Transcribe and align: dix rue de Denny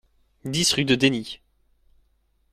dix 0.45 0.73
rue 0.73 0.83
de 0.83 0.95
Denny 0.95 1.39